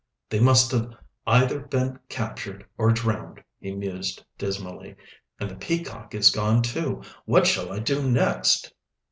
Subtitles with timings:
[0.31, 0.95] "They must have
[1.27, 4.95] either been captured or drowned," he mused dismally.
[5.39, 7.03] "And the Peacock is gone, too.
[7.25, 8.73] What shall I do next?"